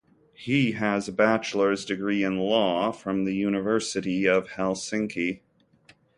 [0.33, 5.41] He has a bachelor's degree in law from the University of Helsinki.